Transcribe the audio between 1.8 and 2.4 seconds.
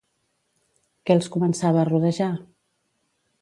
a rodejar?